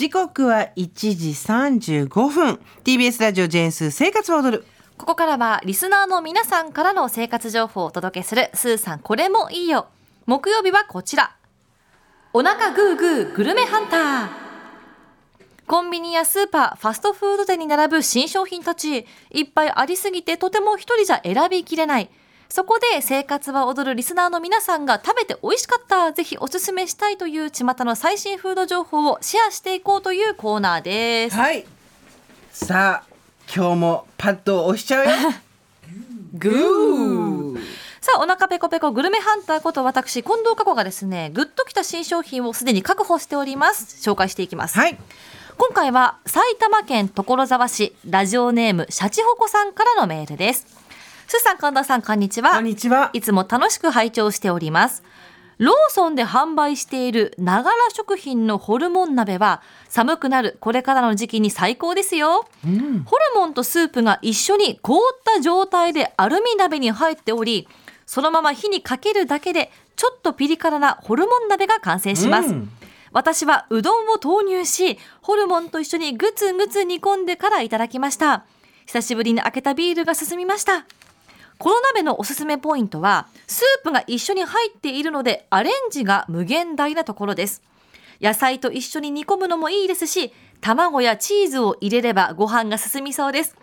[0.00, 2.58] 時刻は1時35分。
[2.84, 4.64] TBS ラジオジェンス生活は踊る
[4.96, 9.00] ここからはリスナーの皆さんからの生活情報をお届けするスーさん。
[9.00, 9.88] これもいいよ。
[10.24, 11.36] 木曜日はこちら。
[12.32, 14.28] お腹グーグーグルメハンター。
[15.66, 22.08] コンビニやスーパー、ファストフード店に並ぶ新商品たち、いっぱいありすぎてとても一人じゃ選びきれない。
[22.50, 31.36] そこで生活は踊るリスナーの皆さんが食べて美味しかった、ぜひおすすめしたいという巷の最新フード情報をシェアしていこうというコーナーです。
[31.36, 31.64] はい
[32.52, 33.14] さあ
[33.54, 35.10] 今日もパッドを押しちゃうよ
[36.34, 37.60] グー
[38.00, 44.08] さあ、お腹ペコペコグルメハンターこと私、近藤佳子がですね、グッときた新商品をすでに確保しております。
[44.08, 44.76] 紹介していきます。
[44.76, 44.98] はい
[45.56, 50.79] 今回は埼玉県所沢市ラジオネームシャチホコさんからのメールです。
[51.30, 52.54] すーさん、神田さん、こんにちは。
[52.54, 55.04] こんにちはいつも楽しく拝聴しております。
[55.58, 62.48] ローソンで販売しているながら食品のホルモン鍋は寒くなるこれからの時期に最高ですよ。
[62.64, 63.04] ホル
[63.36, 67.68] モンとスープが一緒に凍った状態でアルミ鍋に入っており、
[68.06, 72.48] そのまま火にかけるだけでちょっとピリ辛なホルモン鍋が完成します。
[72.48, 72.70] うん
[73.12, 78.46] 私はうどんを投入し、ホルモンと一緒にぐつぐつ煮込んでからいただきました。
[78.86, 80.86] 久しぶりに開けたビールが進みました。
[81.60, 87.62] この鍋のおすすめポイントは、スープが一緒に入っているので、アレンジが無限大なところです。
[88.18, 93.56] 野菜と一緒に煮込むのもいいですし、卵やチーズを入れればご飯が進みそうです。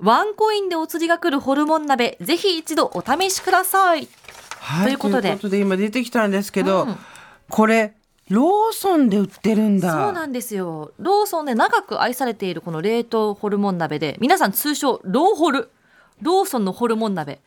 [0.00, 4.08] ワンコインでお釣りが来るホルモン鍋、ぜひ一度お試しください。
[4.58, 6.96] はいということで今出てきたんですけど、うん
[7.48, 7.94] これ
[8.28, 10.90] ローソンで売ってるんだそうなんですよ。
[10.98, 15.70] ローソンで長く愛されているこの冷凍ホルモン鍋で、皆さん通称ローホル。
[16.22, 17.40] ローソンのホルモン鍋。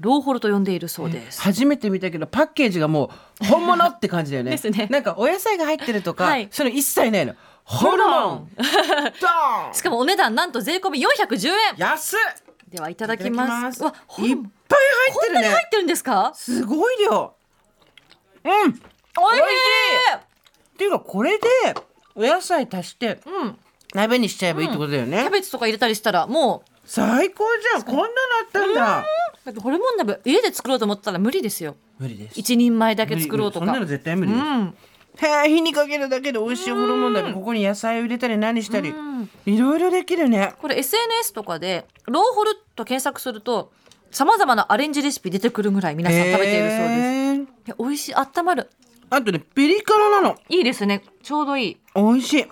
[0.00, 1.42] ローホルと呼んでいるそうです。
[1.42, 3.10] 初めて見たけどパッケージがも
[3.42, 4.52] う本物って感じだよね。
[4.52, 4.88] ですね。
[4.90, 6.48] なんかお野菜が入ってるとか、はい。
[6.50, 7.34] それ一切ないの。
[7.64, 8.50] ホルモン。
[9.74, 11.54] しかもお値段なんと税込み410円。
[11.76, 12.20] 安っ。
[12.68, 13.82] ではいただきます。
[13.82, 14.52] わ、ホルモン。
[14.68, 14.78] ぱい
[15.12, 16.32] 入ってこんなにるね入ってるんですか？
[16.34, 17.34] すごい量。
[18.44, 18.50] うん。
[18.52, 19.36] おい。
[19.36, 20.14] しい。
[20.14, 20.20] っ
[20.78, 21.46] ていうかこれで
[22.14, 23.58] お野菜足してうん。
[23.92, 27.44] 鍋にしちゃえばいいってことだよね、キャベツとか入れたりしたらも最高
[27.76, 27.82] じゃん。
[27.84, 28.10] こんなのあ
[28.48, 28.98] ったんだ。
[28.98, 29.04] う、
[29.44, 31.76] だってホルモン鍋家で作ろうと思ったら無理ですよ。
[32.00, 32.40] 無理です。
[32.40, 33.66] 一人前だけ作ろうとか。
[33.66, 34.74] そんなの絶対無理です、うん。
[35.18, 37.32] へえ火にかけるだけで美味しいホルモン鍋。
[37.32, 38.90] ここに野菜を入れたり何したり。
[38.90, 39.30] うん。
[39.46, 40.52] いろいろできるね。
[40.60, 43.70] これ SNS とかでローホルと検索すると
[44.10, 46.88] さまざまなアレンジレシピ出てくるぐらい皆さん食べているそう
[47.68, 47.74] です。
[47.78, 48.14] 美味しい。
[48.16, 48.68] 温まる。
[49.10, 50.36] あとねピリ辛なの。
[50.48, 51.04] いいですね。
[51.22, 51.76] ちょうどいい。
[51.94, 52.46] 美味しい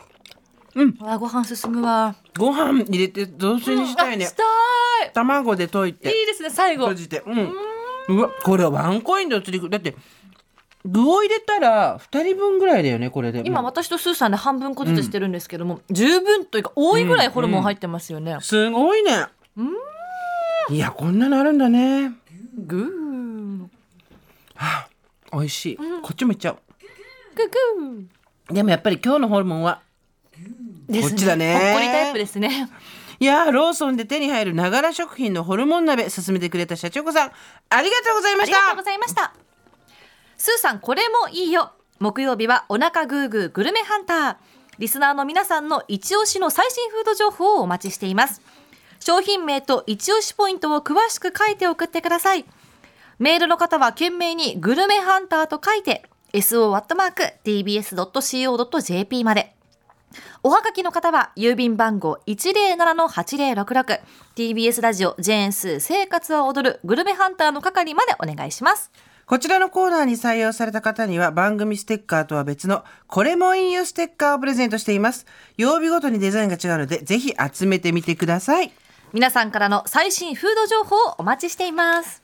[1.00, 2.15] わご飯進むわ。
[2.37, 4.27] ご飯入れて雑炊にしたいね。
[4.27, 4.43] あした
[5.06, 5.12] い。
[5.12, 6.09] 卵で溶いて。
[6.09, 6.84] いいですね最後。
[6.84, 7.22] 閉じて。
[7.27, 8.16] うん。
[8.16, 9.94] うわこれワンコインでお釣りだって
[10.84, 13.43] 具を入れたら2人分ぐらいだよねこれで。
[13.44, 13.67] 今うん。
[13.67, 19.27] 私とスーさんで半分こずつしてるんですけども、十分というか多いぐらいホルモン入ってますよね、すごいね。
[20.71, 22.12] いやこんなのあるんだね。
[22.56, 23.09] グー。
[25.31, 26.59] 美味しい、こっちもいっちゃおう。
[27.34, 27.44] グ
[28.49, 32.69] グでもやっぱり今日のホルモンはーですこっちだねほっこりタイプですね
[33.21, 37.31] いやーローソンで手に入るながら食品のホルモン鍋勧めてくれた社長子さん
[37.71, 39.34] ありがとうございましたありがとうございました。
[40.38, 41.72] スーさん、これもいいよ。
[41.99, 44.37] 木曜日はお腹グーグーグルメハンター。
[44.78, 48.41] リスナーの皆さんの一押しの最新フード情報をお待ちしています。
[49.00, 52.44] 商品名と一押しポイントを詳しく書いて送ってください。
[53.19, 56.84] メールの方は懸命にグルメハンターと書いて、so.tbs.co.jp
[59.25, 59.58] まで。
[60.43, 64.01] おはがきの方は郵便番号107-8066
[64.37, 68.91] TBS ラジオジェーンスー生活は踊るグルメハンターの係までお願いします。
[69.27, 75.27] こちらのコーナーに採用された方には番組ステッカーとは別のこれもいいよステッカーをプレゼントしています。
[75.59, 78.73] 曜日ごとにデザインが違うのでぜひ集めてみてください。
[79.13, 82.23] 皆さんからの最新フード情報をお待ちしています。